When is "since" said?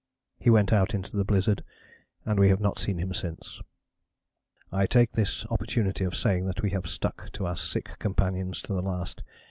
3.13-3.61